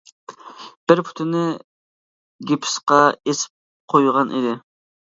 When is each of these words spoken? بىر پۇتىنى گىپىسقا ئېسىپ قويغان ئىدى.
بىر 0.91 1.01
پۇتىنى 1.09 1.43
گىپىسقا 2.53 3.01
ئېسىپ 3.13 3.97
قويغان 3.97 4.35
ئىدى. 4.43 4.61